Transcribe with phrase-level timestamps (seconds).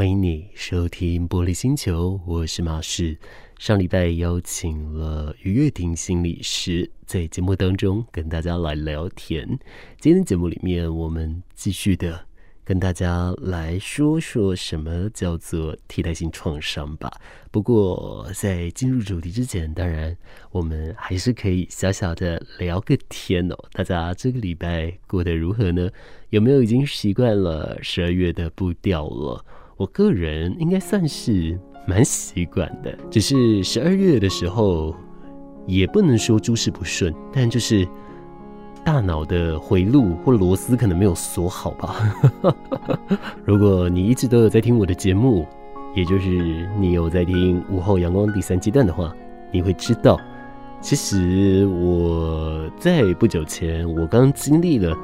[0.00, 3.18] 欢迎你收听玻璃星球，我是马士。
[3.58, 9.46] 上礼拜邀请了于月婷心理师在节目当中跟大家来聊天。
[9.98, 12.18] 今天节目里面，我们继续的
[12.64, 17.12] 跟大家来说说什么叫做替代性创伤吧。
[17.50, 20.16] 不过在进入主题之前，当然
[20.50, 23.54] 我们还是可以小小的聊个天哦。
[23.74, 25.90] 大家这个礼拜过得如何呢？
[26.30, 29.44] 有没有已经习惯了十二月的步调了？
[29.80, 31.58] 我个人应该算是。
[31.86, 34.94] 蛮习惯的，只是十二月的时候，
[35.66, 37.88] 也不能说诸事不顺，但就是
[38.84, 41.96] 大脑的回路或螺丝可能没有锁好吧。
[43.44, 45.46] 如果你一直都有在听我的节目，
[45.96, 49.12] 也就是你有在听《午后阳光》第三阶段的话，
[49.50, 50.20] 你会知道，
[50.82, 54.94] 其实我在不久前，我刚经历了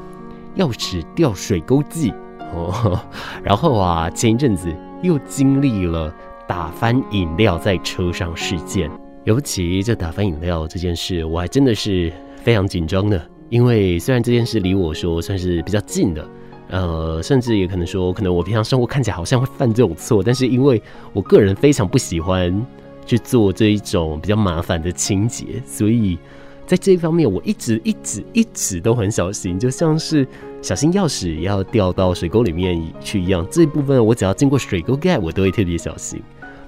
[0.56, 2.12] 钥匙掉水沟记
[2.54, 3.00] 哦，
[3.42, 6.14] 然后啊，前一阵子又经历了。
[6.48, 8.88] 打翻饮料在车上事件，
[9.24, 13.20] 尤其这打翻饮料这件事，我还真的是非常紧张的。
[13.48, 16.28] 因为虽然这件事离我说算是比较近的，
[16.68, 20.80] 呃，甚至也可能说，可能我平常生活看起来好像会犯这种错，但是因为
[21.12, 22.64] 我个人非常不喜欢
[23.04, 26.16] 去做这一种比较麻烦的清洁，所以
[26.64, 30.24] 在这一方面，我一直一直一直都很小心，就像是
[30.66, 33.46] 小心钥匙要掉到水沟里面去一样。
[33.48, 36.20] 这一部分我只要经过水沟盖，我都会特别小心。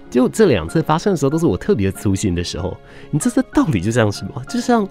[0.08, 2.76] 就这两次发生的时候，都是我特别粗心的时候。
[3.10, 4.40] 你这这道理就像什么？
[4.48, 4.88] 就像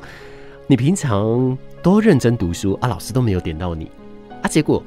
[0.67, 3.89] 你平常多认真读书啊，老师都没有点到你
[4.41, 4.83] 啊，结果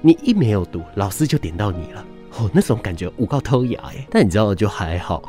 [0.00, 2.04] 你一没有读，老师就点到你了。
[2.38, 4.06] 哦，那种感觉无告偷牙哎。
[4.08, 5.28] 但你知道就还好，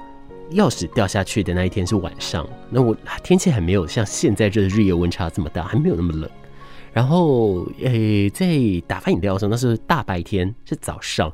[0.51, 6.29] 钥匙掉下去的那一天是晚上，那我天气还没有像现在这日夜温差这么大，还没有那么冷。
[6.97, 8.47] 然后诶，在
[8.87, 11.31] 打发饮料的时候，那是大白天，是早上。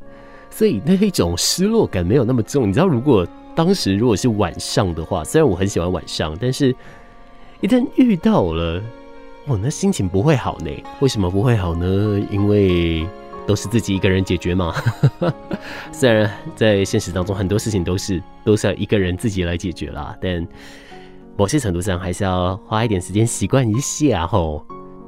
[0.49, 3.25] 所以那一种失落感没有那么重，你知道，如果
[3.55, 6.75] 当时如果是晚上的话，虽然我很喜欢晚上，但是
[7.61, 8.83] 一旦遇到了，
[9.47, 10.69] 我那心情 不会好呢。
[10.99, 12.19] 为什么不会好呢？
[12.29, 13.07] 因为
[13.47, 14.75] 都是自己一个人解决嘛。
[15.93, 20.45] 虽然在现实当中很多事情都是都是要一个人自己来解决啦，但
[21.37, 24.61] 某些程度上还是要花一点时间习惯一下吼。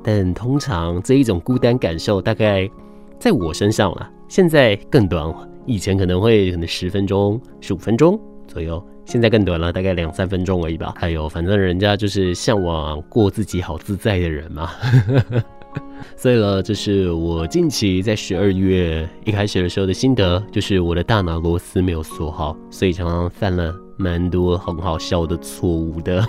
[0.08, 2.70] 但通常这一种孤单感受，大概
[3.18, 4.08] 在我身上啦。
[4.28, 5.34] 现在更短，
[5.66, 10.94] 以前可能会可能十分钟、十五分钟左右，现在更短了，大概两三分钟而已吧。
[10.96, 14.70] 还有，反正人家就是向往过自己好自在的人嘛。
[16.16, 26.26] 所以呢，这是我近期在十二月一开始的时候的心得，就是我的大脑螺丝没有锁好，所以常常犯了蛮多很好笑的错误的。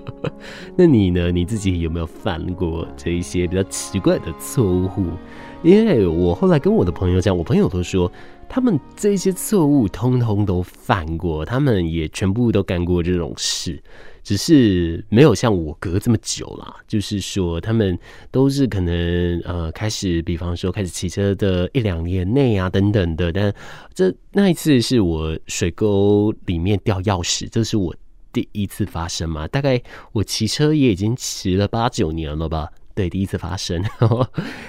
[0.76, 1.30] 那你呢？
[1.30, 5.06] 你自己有没有犯过这一些比较奇怪的错误？
[5.62, 8.10] 因为我后来跟我的朋友讲，我朋友都说
[8.48, 13.82] 他们这些错误通通都犯过，他们也全部都干过这种事，
[14.28, 16.76] 只是没有像我隔这么久啦。
[16.86, 17.98] 就是说，他们
[18.30, 23.54] 都是可能呃开始，比方说开始骑车的一两年内啊等等的，但
[23.94, 27.96] 这那一次是我水沟里面掉钥匙，这是我
[28.30, 29.48] 第一次发生嘛。
[29.48, 32.68] 大概我骑车也已经骑了八九年了吧。
[32.98, 33.80] 对，第一次发生，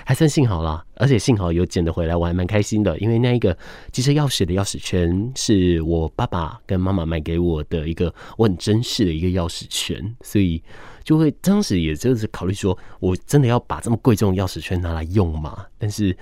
[0.05, 2.95] 还算幸好啦，而且幸好有捡得回来，我还蛮开心的。
[2.99, 3.57] 因为那一个
[3.91, 10.61] 机车钥匙的钥匙圈是我爸爸跟妈妈买给我的一个我很珍视的一个钥匙圈，所以
[11.03, 15.65] 就会当时也就是考虑说，我真的要把这么贵重的钥匙圈拿来用嘛？
[15.79, 16.15] 但是。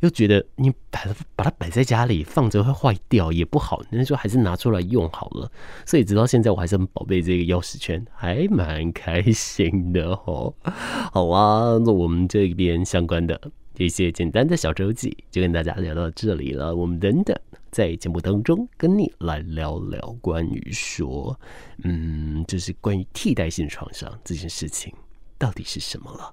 [0.00, 5.50] 又觉得你把它把它摆在家里放着会坏掉也不好，那就还是拿出来用好了。
[5.84, 10.52] 所以直到现在我还是很宝贝这个钥匙圈，还蛮开心的哦。
[11.12, 13.40] 好啊，那我们这边相关的
[13.74, 16.74] 这些简单的小周记就跟大家聊到这里了。
[16.74, 17.36] 我们等等
[17.70, 21.38] 在节目当中跟你来聊聊关于说，
[21.84, 24.92] 嗯，就是关于替代性创伤这件事情
[25.38, 26.32] 到底是什么了。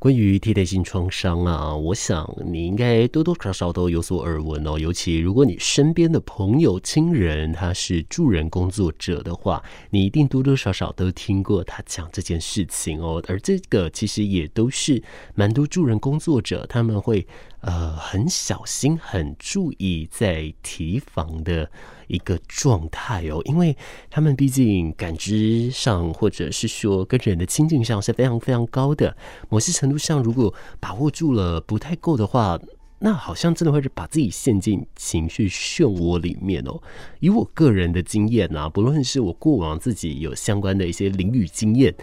[0.00, 4.78] 关于替代性创伤啊，我想你应该多多少少都有所耳闻哦。
[4.78, 13.22] 尤其如果你身边的朋友、亲人他是助人工作者的话，你一定多多少少都听过他讲这件事情哦。
[13.28, 15.02] 而这个其实也都是
[15.34, 17.26] 蛮多助人工作者他们会
[17.60, 21.70] 呃很小心、很注意在提防的
[22.10, 23.76] 一个状态哦，因为
[24.10, 29.16] 他们毕竟感知上或者是说跟人的亲近上是非常非常高的，
[29.48, 32.58] 某些程度上如果把握住了不太够的话。
[33.02, 36.78] 那好像真的会是把自己陷进情绪漩涡里面哦。
[37.20, 41.94] 以我个人的经验啊，不论是我过往自己有相关的一些领域经验，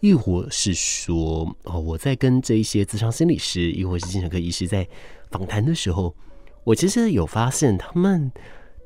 [0.00, 4.88] 亦或是说哦，我在跟这一些咨商心理师，亦或是精神科医师在
[5.30, 6.14] 访谈的时候，
[6.64, 8.32] 我其实有发现他们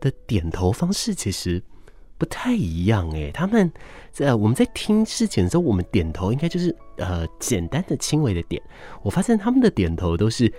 [0.00, 1.62] 的点头方式其实
[2.19, 3.70] 不太一样诶，他们
[4.11, 8.62] 在我们在听事情的时候，我们点头应该就是呃简单的轻微的点，
[9.02, 10.52] 我发现他们的点头都是。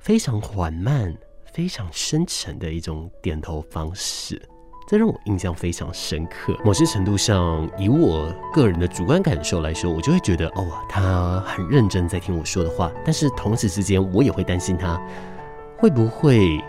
[0.00, 1.12] 非常缓慢、
[1.52, 4.40] 非常深沉的一种点头方式，
[4.86, 6.56] 这让我印象非常深刻。
[6.64, 12.92] 某些程度上，以我个人的主观感受来说，我就会觉得，哦，他很认真在听我说的话。
[13.04, 14.96] 但是同时之间，我也会担心他
[15.76, 16.62] 会不会。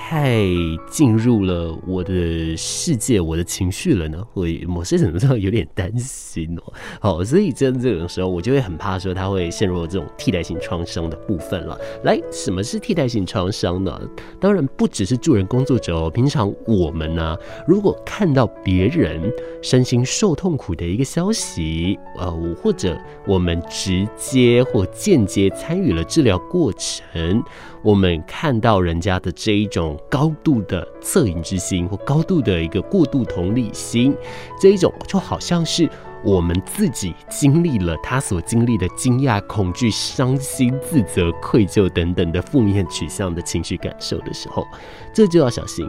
[0.00, 0.40] 太
[0.88, 6.72] 进入了我的世界，我的情绪了呢，会某些程度上有点担心哦。
[6.98, 11.78] 好，所以在这种时候，我就会很怕说他会陷入这种替代性创伤的部分了。
[12.04, 14.00] 来，什么是替代性创伤呢？
[14.40, 17.36] 当然不只是助人工作者哦，平常我们呢、
[17.66, 19.30] 如果看到别人
[19.60, 22.30] 身心受痛苦的一个消息，呃，
[22.62, 27.42] 或者我们直接或间接参与了治疗过程。
[27.80, 34.14] 我们看到人家的这一种高度的恻隐之心，或高度的一个过度同理心，
[34.60, 35.88] 这一种就好像是
[36.24, 44.66] 我们自己经历了他所经历的惊讶、恐惧、伤心、自责、愧疚等等的负面取向的情绪感受的时候，
[45.14, 45.88] 这就要小心，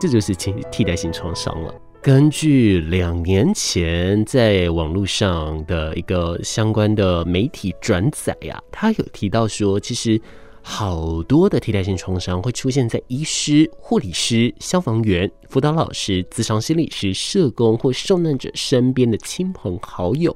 [0.00, 1.74] 这就是情替代性创伤了。
[2.00, 10.20] 根据两年前在网络上的一个相关的媒体转载呀，他有提到说，其实。
[10.68, 20.34] 好多的替代性创伤会出现在医师、护理师、消防员、辅导老师、咨商心理师、社工或受难者身边的亲朋好友。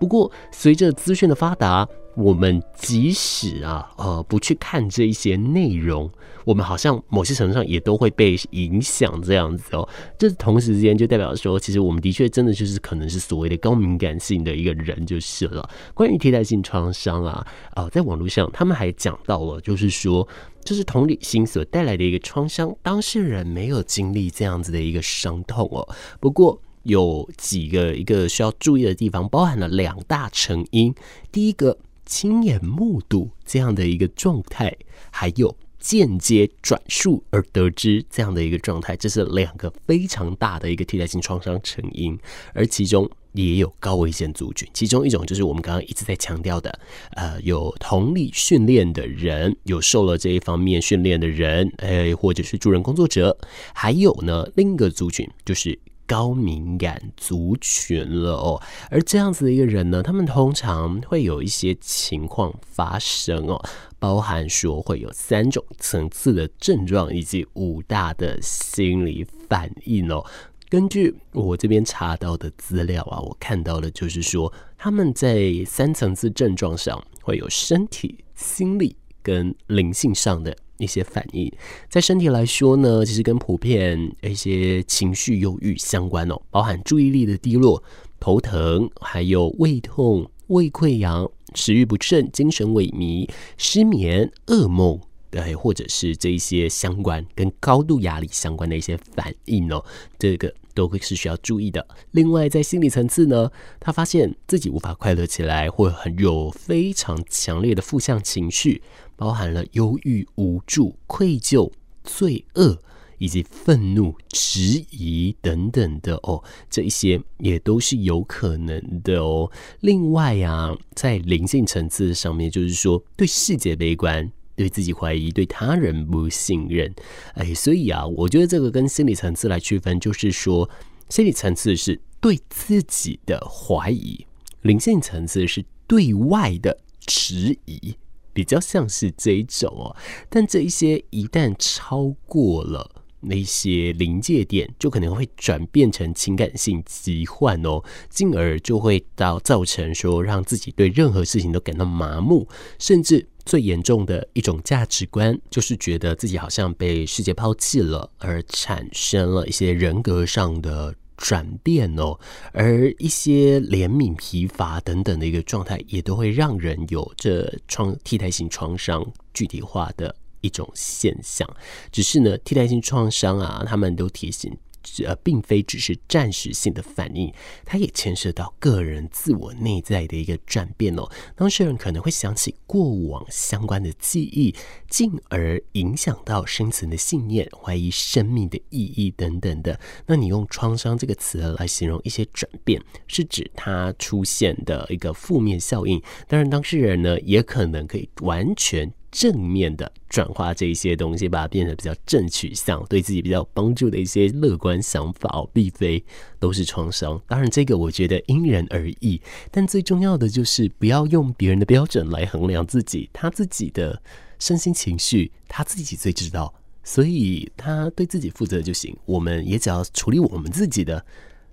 [0.00, 6.10] 不过，随着资讯的发达，我们即使啊，呃，不去看这一些内容，
[6.44, 9.88] 我们好像某些程度上也都会被影响这样子哦。
[10.18, 15.68] 这同时间就代表说，其实我们的确真的就是可能是所谓的高敏感性的一个人就是了。
[15.94, 20.26] 关于替代性创伤啊，啊、呃，在网络上他们还讲到了，就是说，
[20.68, 25.88] 就是同理心所带来的一个创伤，当事人没有经历这样子的一个伤痛哦。
[26.20, 30.94] 不过有几个一个需要注意的地方，包含了两大成因，
[31.32, 31.78] 第一个。
[32.10, 34.74] 亲眼目睹这样的一个状态，
[35.10, 42.18] 还有间接转述而得知这样的一个状态，这是两个非常大的一个替代性创伤成因，
[42.54, 44.68] 而其中也有高危险族群。
[44.72, 46.78] 其中一种就是我们刚刚一直在强调的，
[47.12, 53.36] 呃，有同理训练的人，有受了这一方面训练的人，呃，或者是助人工作者，
[53.74, 55.78] 还有呢，另一个族群就是。
[56.08, 63.62] 高敏感族群了哦，而这样子的一个人呢，他们通常会有一些情况发生哦，
[63.98, 70.24] 包含说会有三种层次的症状以及五大的心理反应哦。
[70.68, 80.56] 根据我这边查到的资料啊，我看到的就是说，他们在三层次症状上会有身体、心理跟灵性上的。
[80.78, 81.52] 一些反应，
[81.90, 87.82] 在身体来说呢，其实跟普遍一些情绪忧郁相关哦，包含注意力的低落、
[88.20, 99.84] 头疼，还有胃痛、胃溃疡、食欲不振、精神萎靡、失眠、噩梦，对，或者是这一些相关跟高度压力相关的一些反应哦，
[100.18, 101.86] 这个都会是需要注意的。
[102.12, 108.82] 另外，在心理层次呢，他发现自己无法快乐起来，或很有非常强烈的负向情绪。
[109.16, 111.72] 包含了忧郁、无助、愧疚、
[112.04, 112.78] 罪恶
[113.18, 119.50] 以及愤怒、质疑等等的哦，这一些也都是有可能的哦。
[119.80, 126.92] 另外呀、在灵性层次上面，就是说对世界悲观、对自己怀疑、对他人不信任。
[127.34, 130.68] 哎，所以啊，我觉得这个跟心理层次来区分，就是说
[131.08, 134.26] 心理层次是对自己的怀疑，
[134.62, 137.96] 灵性层次是对外的质疑。
[138.32, 139.96] 比较像是这一种哦，
[140.28, 152.48] 但这一些一旦超过了那些临界点，就可能会转变成情感性疾患哦，进而就会到造成说让自己对任何事情都感到麻木，
[152.78, 160.94] 甚至最严重的一种价值观，就是觉得自己好像被世界抛弃了，而产生了一些人格上的。
[161.20, 162.16] 转变哦，
[162.52, 171.48] 而一些怜悯疲乏等等的一个状态，也都会让人有这创替代性创伤具体化的一种现象。
[171.90, 174.56] 只是呢，替代性创伤啊，他们都提醒。
[175.04, 177.30] 呃，并非只是暂时性的反应，
[177.66, 181.06] 它也牵涉到个人自我内在的一个转变哦。
[181.36, 184.54] 当事人可能会想起过往相关的记忆，
[184.88, 189.78] 进而影响到生存的信念，怀疑生命的意义等等的。
[190.06, 196.00] 那你用“创伤”这个词来形容一些转变，是指它出现的一个负面效应。
[196.26, 198.90] 当然，当事人呢，也可能可以完全。
[199.10, 206.04] 正面的转化这一些东西，把它变得比较正取向，对自己比较有帮助的一些乐观想法哦，并非
[206.38, 207.20] 都是创伤。
[207.26, 214.02] 当然，这个我觉得因人而异，但最重要的就是不要用别人的标准来衡量自己，他自己的
[214.38, 216.52] 身心情绪他自己最知道，
[216.84, 218.96] 所以他对自己负责就行。
[219.06, 221.04] 我们也只要处理我们自己的，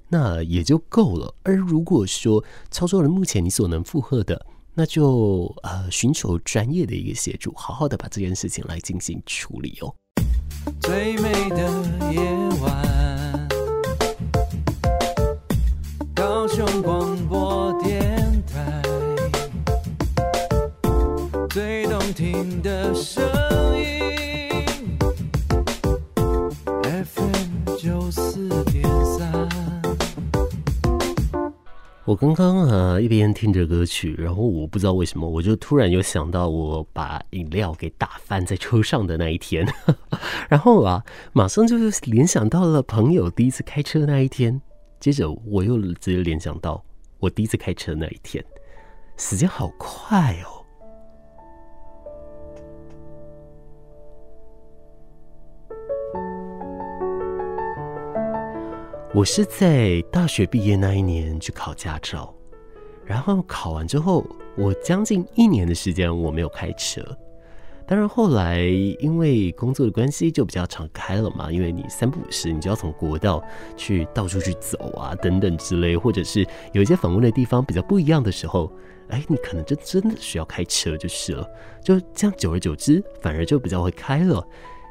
[0.10, 1.34] 那也就够了。
[1.44, 4.46] 而如果说超出了目前你所能负荷的，
[4.78, 9.96] 那就呃寻求专业的一个协助，好好的把这件事情来进行处理哦。
[10.82, 11.58] 最美的
[12.12, 12.20] 夜
[12.62, 13.48] 晚，
[16.14, 18.82] 高雄广播电台，
[21.50, 23.24] 最动听的声
[32.06, 39.68] 我刚刚啊一边听着歌曲，然后我不知道为什么，我就突然有想到我把饮料给打翻在车上的那一天，
[40.48, 44.62] 然后啊马上就是联想到了朋友第一次开车那一天，
[45.00, 46.84] 接着我又直接联想到
[47.18, 48.46] 我第一次开车那一天，
[49.18, 50.55] 时间好快哦。
[59.16, 62.36] 我是在大学毕业那一年去考驾照，
[63.06, 67.02] 然后考完之后，我将近一年的时间我没有开车。
[67.88, 68.60] 当然后来
[69.00, 73.42] 因为工作的关系就比较常开了嘛，因为你三不五时你就要从国道
[73.78, 78.70] 去到处去走啊等等之类，或者是有一些访问的地方比较不一样的时候，
[79.08, 81.50] 哎，你可能就真的需要开车就是了。
[81.82, 84.46] 就这样久而久之，反而就比较会开了。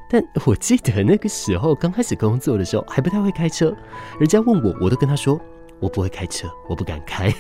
[0.09, 3.75] 但我记得那个时候刚开始工作的时候还不太会开车，
[4.19, 5.41] 人家问我，我都跟他说
[5.81, 7.33] 我不会开车，我不敢开。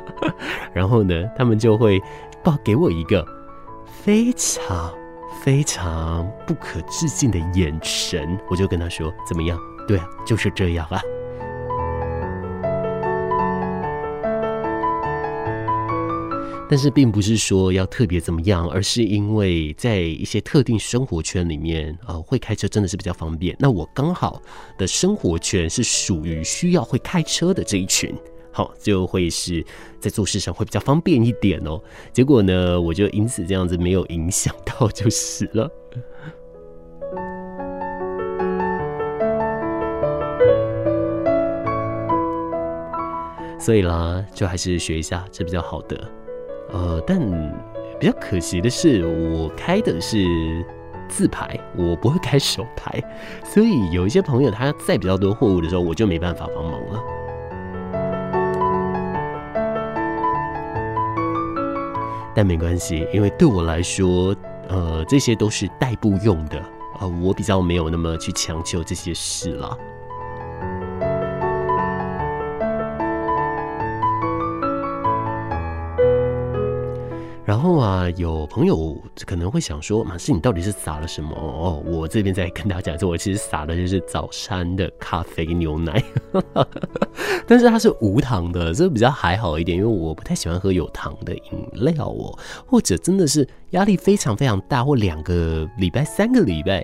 [0.72, 2.00] 然后呢，他们就会
[2.42, 3.26] 报给我一个
[3.84, 4.94] 非常
[5.42, 9.58] 非常不可置信的眼神，我就跟他说怎么样？
[9.86, 11.00] 对啊，就是这样啊。
[16.68, 23.56] 但是并不是说要特别怎么样，而是因为在一些特定生活圈里面，呃，会开车真的是比较方便。
[23.58, 24.42] 那我刚好
[24.76, 28.12] 的生活圈是属于需要会开车的这一群，
[28.50, 29.64] 好，就会是
[30.00, 31.80] 在做事上会比较方便一点哦。
[32.12, 35.70] 结果呢，我就因此这样子没有影响到就是了。
[43.60, 46.25] 所以啦，就还是学一下，这比较好的。
[46.72, 47.18] 呃，但
[47.98, 50.18] 比较可惜的是，我开的是
[51.08, 53.02] 自排，我不会开手排，
[53.44, 57.02] 所以有一些朋友他载比较多货物的时候，我就没办法帮忙了。
[62.34, 64.36] 但没关系，因为对我来说，
[64.68, 66.62] 呃，这些都是代步用的，
[67.00, 69.78] 呃，我比较没有那么去强求这些事了。
[77.56, 78.94] 然后啊，有朋友
[79.24, 86.04] 可能会想说：“马士，你到底是撒了什么？”哦，我这边在跟大家讲说，我其实撒的就是早餐的咖啡牛奶，
[87.48, 92.38] 但是它是无糖的，这个比较还好一点，因为我不太喜欢喝有糖的饮料哦。
[92.66, 96.82] 或者真的是压力非常非常大，或两个礼拜、三个礼拜，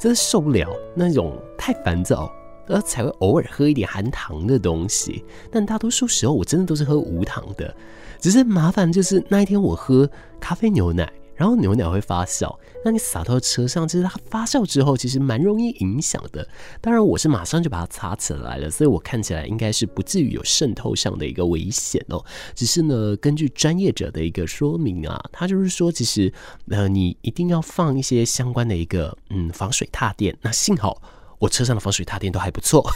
[0.00, 2.32] 真的受不了那种太烦躁，
[2.68, 5.22] 呃才会偶尔喝一点含糖的东西。
[5.52, 7.76] 但大多数时候，我真的都是喝无糖的。
[8.20, 10.08] 只是麻烦就是那一天我喝
[10.40, 12.54] 咖啡牛奶，然后牛奶会发酵，
[12.84, 16.46] 那你洒到车上，其实它发酵之后其实蛮容易影响的。
[16.80, 22.24] 当然我是马上就把它擦起来了，所以我看起来应该是不至于有渗透上的一个危险哦。
[22.54, 26.32] 只是呢，根据专业者的一个说明啊，他就是说其实
[26.68, 30.36] 呃你一定要放一些相关的一个嗯防水踏垫。
[30.40, 31.00] 那幸好
[31.38, 32.88] 我车上的防水踏垫都还不错，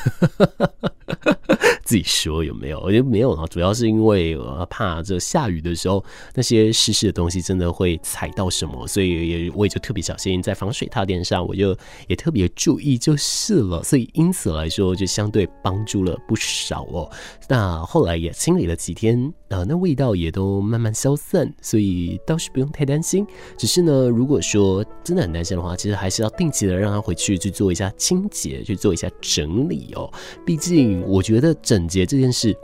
[1.84, 2.80] 自己说有没有？
[2.80, 6.04] 我觉得没有啊，主要是因为我怕这下雨的时候
[6.34, 11.76] 那些湿湿的东西真的会踩到什么，所以也我也就特别小心在防水踏垫上，我就
[12.06, 13.82] 也特别注意就是了。
[13.82, 17.10] 所以因此来说，就相对帮助了不少哦。
[17.48, 23.26] 那后来也清理了几天，呃，那味道也都慢慢消散，所以倒是不用太担心。
[23.56, 30.12] 只是呢，如果说真的很担心的话，其实还是要定期的让它回去去做一下清洁，去做一下整理哦。
[30.44, 32.54] 毕竟我觉得整洁这件事，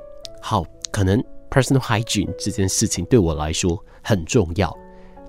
[0.42, 0.62] 好，
[0.92, 4.76] 可能 personal hygiene 这件事情对我来说很重要。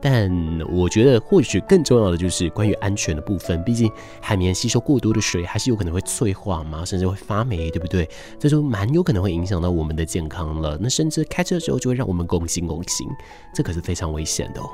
[0.01, 0.29] 但
[0.69, 3.63] 我觉得或许更重要的就是关于安全的部分。
[3.63, 8.07] 毕竟海绵吸收过多的水，还是有可能会脆化嘛，甚至会发霉，对不对？
[8.37, 10.77] 这就蛮有可能会影响到我们的健康了。
[10.79, 13.07] 那甚至开车的时候就会让我们拱心拱心，
[13.53, 14.69] 这可是非常危险的哦。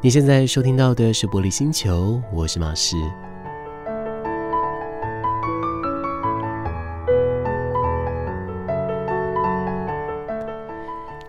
[0.00, 2.96] 你现在收听到的是玻璃星球，我是马士。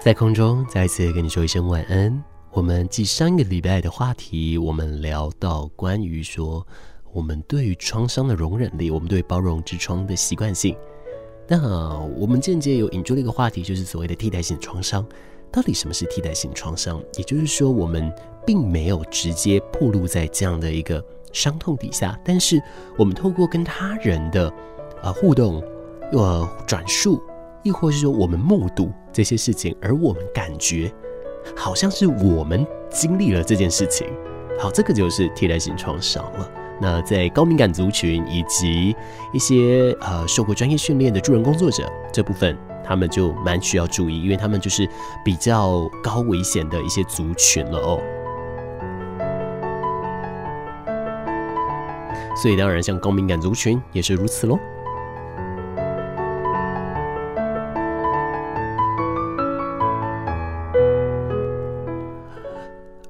[0.08, 2.24] 在空中再次跟你说一声晚安。
[2.54, 6.66] 我们继上一个礼拜的话题，我们聊到关于说
[7.12, 10.74] 我们对于创伤的容忍力，我们对包容之窗的习惯性。
[11.46, 15.06] 那我们间接有引出了一个话题，就是所谓的替代性创伤。
[15.52, 17.04] 到底什么是替代性创伤？
[17.18, 18.10] 也就是说，我们
[18.46, 22.64] 并没有直接暴露在这样的一个伤痛底下，但是
[22.98, 24.50] 我们透过跟他人的
[25.04, 25.62] 呃互动，
[26.14, 27.22] 呃转述。
[27.68, 30.92] 亦或是说，我们目睹这些事情，而我们感觉
[31.56, 34.08] 好像是我们经历了这件事情。
[34.58, 36.50] 好，这个就是替代性创伤了。
[36.80, 38.96] 那在高敏感族群以及
[39.34, 41.84] 一些呃受过专业训练的助人工作者
[42.14, 44.88] 这部分，他们就蛮需要注意，因为他们就是
[45.26, 48.00] 比较高危险的一些族群了哦。
[52.42, 54.58] 所以当然，像高敏感族群也是如此喽。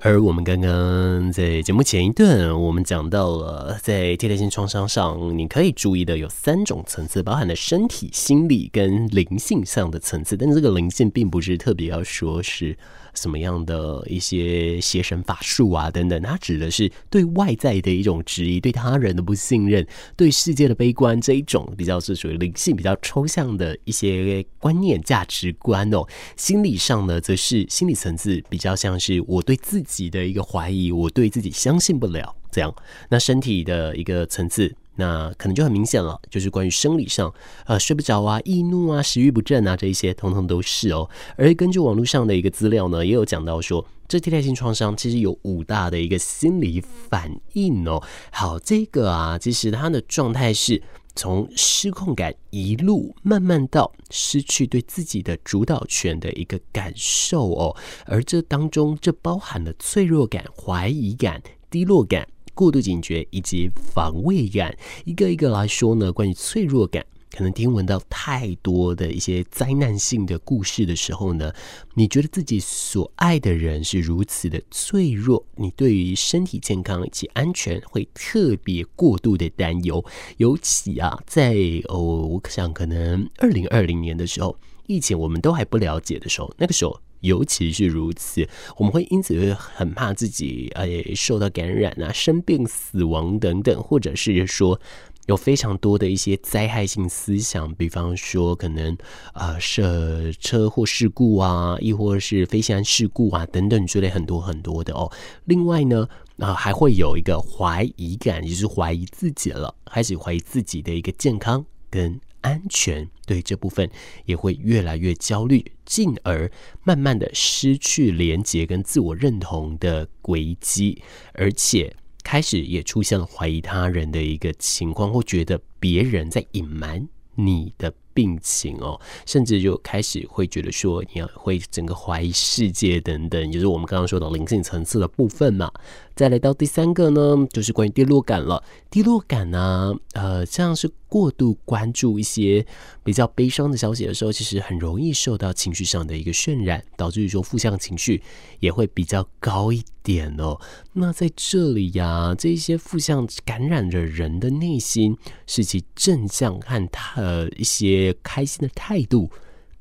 [0.07, 10.37] 而我们刚刚在节目前一段，我们讲到了在替代性创伤上，你可以注意的有三种层次，包含了身体、心理跟灵性上的层次。
[10.37, 12.77] 但是这个灵性并不是特别要说是
[13.17, 26.05] 什么样的一些邪神法术啊等等，它指的是对外在的一种质疑，对他人的不信任，对世界的悲观这一种比较是属于灵性比较抽象的一些观念价值观哦。
[26.37, 29.97] 心理上呢，则是心理层次比较像是我对自己。
[30.09, 32.73] 的一个怀疑，我对自己相信不了，这样。
[33.09, 37.33] 那身体的一个层次，那可能就很明显了，就是关于生理上，
[37.65, 41.09] 呃，睡不着啊，易怒啊，食欲不振啊，这一些通通都是哦。
[41.37, 48.03] 而根据网络上的一个资料呢，也有讲到说，这替代性创伤其实有五大的一个心理反应哦。
[48.31, 50.83] 好，这个啊，其实它的状态是。
[51.19, 64.75] 从失控感一路慢慢到失去对自己的主导权的一个感受哦，而这当中这包含了脆弱感、怀疑感、低落感、过度警觉以及防卫感。
[65.05, 67.05] 一个一个来说呢，关于脆弱感。
[67.29, 71.53] 可能听闻到太多的一些灾难性的故事的时候呢，
[71.93, 80.03] 你觉得自己所爱的人是如此的脆弱，你对于身体健康以及安全会特别过度的担忧。
[80.37, 81.55] 尤其啊，在
[81.89, 94.79] 哦，我想可能二零二零年的时候，疫情我们都还不了解的时候，那个时候尤其是如此，我们会因此会很怕自己诶受到感染啊、生病、死亡等等，或者是说。
[95.27, 98.97] 有非常多的一些灾害性思想，比方说可能
[99.33, 105.11] 呃，是车祸事故啊，亦或是飞行事故啊等等之类很多很多的哦。
[105.43, 113.89] 另外呢，啊、还会有一个怀疑感，也就是怀疑自己了，开始怀疑自己的一个健康跟安全，对这部分
[114.25, 116.51] 也会越来越焦虑，进而
[116.83, 121.01] 慢慢的失去连接跟自我认同的轨迹，
[121.33, 121.95] 而且。
[122.23, 135.71] 开始也出现了怀疑他人的一个情况，或觉得别人在隐瞒你的病情哦，甚至就开始会觉得说你要会整个怀疑世界等等，也就是我们刚刚说的灵性层次的部分嘛。
[136.17, 138.63] 再来到第三个呢，就是关于低落感了。
[138.89, 142.65] 低落感呢，呃，像是过度关注一些
[143.03, 148.23] 比较悲伤的消息的时候，其实很容易受到情绪上的一个渲染，导致于说负向情绪
[148.59, 150.59] 也会比较高一点哦。
[150.93, 159.29] 那在这里呀，这一些负向感染着人的内心，使其正向和他一些开心的态度，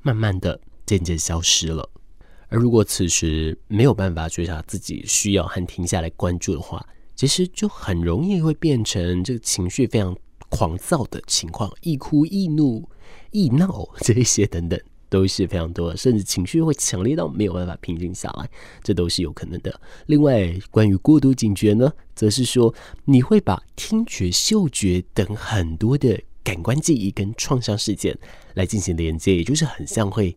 [0.03, 1.89] 慢慢的渐渐消失了。
[2.49, 10.15] 而如果此时没有办法觉察自己需要和停下来关注的话，其实就很容易会变成这个情绪非常
[10.49, 12.87] 狂躁的情况，易哭、易怒、
[13.31, 14.79] 易闹这一些等等。
[15.09, 18.49] 都是非常多的，甚至情绪会强烈到没有办法平静下来，
[18.83, 19.79] 这都是有可能的。
[20.07, 28.19] 另外，关于过度警觉呢，则是说你会把听觉、嗅觉等很多的感官记忆跟创伤事件
[28.55, 30.35] 来进行连接，也就是很像会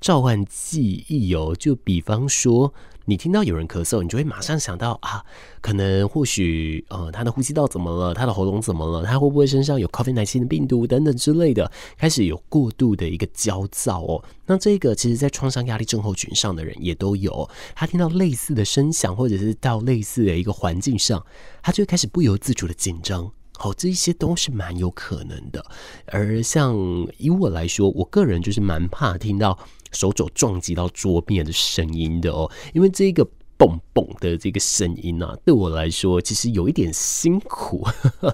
[0.00, 1.54] 召唤记忆哦。
[1.58, 2.72] 就比方说。
[3.08, 5.24] 你听到有人咳嗽，你就会马上想到啊，
[5.60, 8.12] 可能或许呃，他的呼吸道怎么了？
[8.12, 9.06] 他的喉咙怎么了？
[9.06, 11.70] 他会不会身上有 COVID-19 的病毒等等之类的？
[11.96, 14.24] 开始有过度的一个焦躁哦。
[14.46, 21.24] 那这个其实，在创伤压力症候群上的人也都有，他听到类似的声响，或者是到类似的一个环境上，
[21.62, 23.30] 他就会开始不由自主的紧张。
[23.56, 25.64] 好，这些都是蛮有可能的。
[26.06, 26.76] 而像
[27.18, 29.56] 以我来说，我个人就是蛮怕听到。
[29.96, 33.26] 手肘撞击到桌面的声音的哦，因为这个
[33.58, 37.82] 蹦蹦的这个声音啊，对我来说其实有一点辛苦，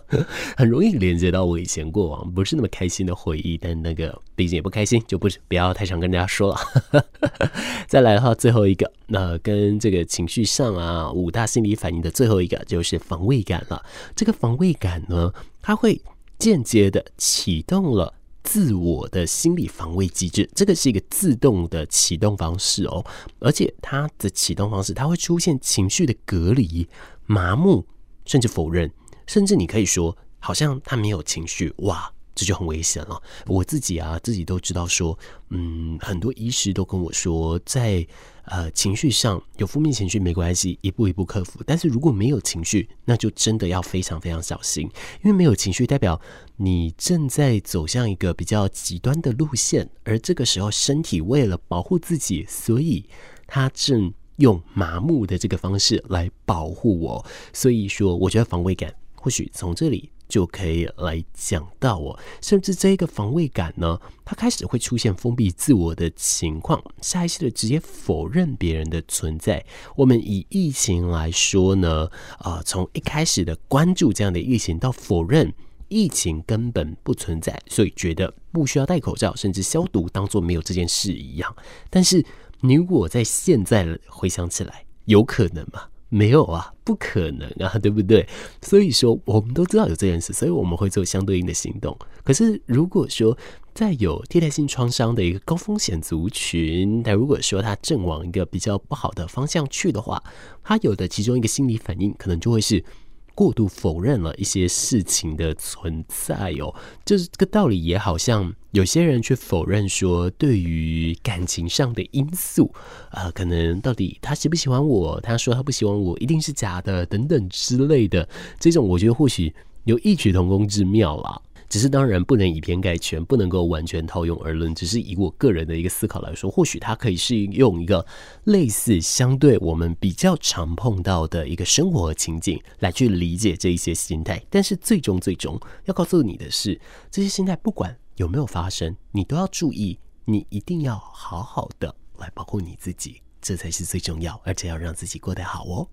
[0.58, 3.56] 很容易连接到我以前过往不是那么开心的回忆。
[3.56, 7.04] 但那个毕竟也不开心，就不不要太常跟大家说了。
[7.86, 13.84] 再来的话，最后一个，那跟这个情绪上啊五大心理反应的最后一个就是防卫感了。
[14.16, 16.02] 这个防卫感呢，它会
[16.36, 18.14] 间接的启动了。
[18.42, 23.04] 自我的心理防卫机制，这个是一个自动的启动方式哦，
[23.38, 26.88] 而且它的启动方式，它会出现情绪的隔离、
[27.26, 27.86] 麻木，
[28.24, 28.90] 甚至否认，
[29.26, 33.22] 甚至你可以说，好像他没有情绪，哇，这就很危险了。
[33.46, 35.18] 我自己啊，自己都知道说，
[35.50, 38.06] 嗯，很多医师都跟我说，在。
[38.46, 41.60] 呃，情绪上有负面情绪没关系，一步一步克服。
[41.64, 44.82] 但是如果没有情绪，那就真的要非常非常小心，
[45.22, 46.20] 因为没有情绪代表
[46.56, 53.08] 你正在走向一个比较极端的路线，而这个时候身体为了保护自己，所以
[53.46, 57.24] 它正用麻木的这个方式来保护我。
[57.52, 60.10] 所以说，我觉得防卫感或许从这里。
[60.32, 69.62] 就可以来讲到哦，甚至这一个防卫感呢，它开始会出现封闭自我的情况，下意识的直接否认别人的存在。
[69.94, 75.52] 我们以疫情来说呢，啊、从一开始的关注这样的疫情，到否认
[75.88, 81.54] 疫情根本不存在，所以觉得不需要戴口罩，甚至消毒，当做没有这件事一样。
[81.90, 82.24] 但是，
[82.62, 85.82] 你如果在现在回想起来，有可能吗？
[86.14, 88.28] 没有啊，不可能啊，对不对？
[88.60, 91.96] 所以说，我们都知道有这件事，所以我们会做相对应的行动。
[92.22, 93.36] 可是，如果说
[93.72, 100.22] 在有替代性创伤的一个高风险族群，但如果说他正往一个比较不好的方向去的话，
[100.62, 102.84] 他有的其中一个心理反应，可能就会是。
[103.34, 112.72] 过度否认了一些事情的存在哦，就是这个道理也好像有些人去否认说，对于感情上的因素
[113.10, 121.40] 啊、呃，可能到底他喜不喜欢我，他说他不喜欢我，一定是假的等等之类的，这种我觉得或许有异曲同工之妙啦。
[121.72, 124.74] 只是当然不能以偏概全，不能够完全套用而论。
[124.74, 128.04] 只是以我个人的一个思考来说，或许它可以是用一个
[128.44, 134.44] 类似相对我们比较常碰到的一个生活情境来去理解这一些心态。
[134.50, 136.78] 但是最终最终要告诉你的是，
[137.10, 145.88] 这些心态不管有没有发生，你都要注意，你一定要好好的来保护你自己，这才是最重要，而且要让自己过得好哦。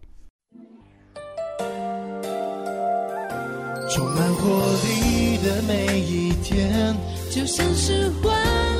[3.90, 4.46] 充满活
[4.84, 6.96] 力的每一天，
[7.32, 8.32] 就像是欢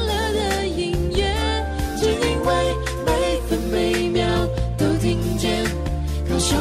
[0.06, 1.26] 乐的音乐，
[2.00, 4.24] 只因为每分每秒
[4.78, 5.66] 都听见
[6.30, 6.56] 感受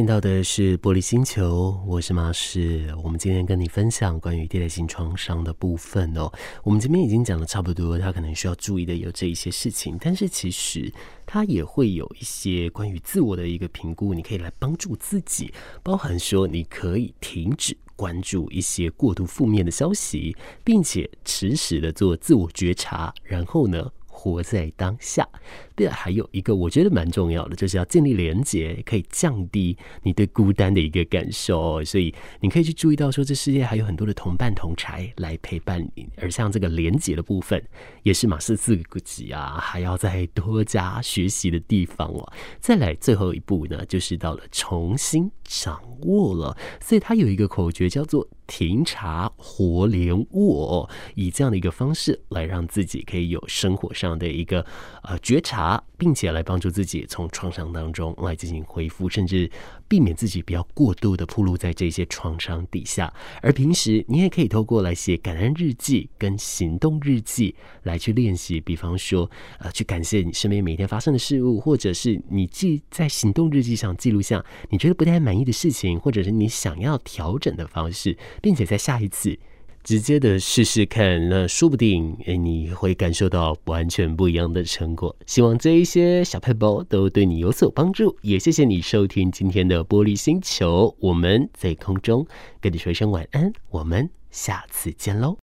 [0.00, 2.90] 听到的是玻璃星球，我是马士。
[3.04, 6.32] 我们今天跟你分享关于替代性创伤的部分哦。
[6.64, 10.90] 我们这边已经讲的差不多，他可能需要注意的有这一些事情，但是其实
[11.26, 20.34] 他也会有一些关于自我的一个评估，你可以来帮助自己，包含说你可以停止关注一些过度负面的消息，
[20.64, 25.26] 并且实时的做自我觉察，然后呢，活在当下，
[25.74, 31.82] 对，还有一个我觉得蛮重要的，就是要建立连结，可以降低你对孤单的一个感受。
[31.82, 36.06] 所以你可以去注意到，说这世界还有很多的同伴同侪来陪伴你。
[36.18, 37.62] 而像这个连结的部分，
[38.02, 42.30] 也是马士自己啊，还要再多加学习的地方哦。
[42.60, 46.56] 再来最后一步呢，就是到了重新掌握了。
[46.80, 54.64] 所以他有一个口诀叫做“停茶活莲卧”，以这样的一个方式来让自己可以有生活上的一个
[55.02, 59.50] 呃觉察，并且来帮助自己从创伤当中来进行恢复，甚至
[59.90, 63.12] 避免自己不要过度的暴露在这些创伤底下。
[63.42, 79.36] 而平时你也可以透过来写感恩日记跟行动日记来去练习，比方说呃去感谢你身边每天发生的事物，或者是你记在行动日记上记录下你觉得不太满意的事情，或者是你想要调整的方式，并且在下一次。
[79.82, 85.14] 直接的试试看，那说不定诶，你会感受到完全不一样的成果。
[85.26, 90.94] 希望这一些小配包都对你有所帮助，也谢谢你收听今天的玻璃星球。
[91.00, 92.26] 我们在空中
[92.60, 95.38] 跟你说一声晚安，我们下次见喽。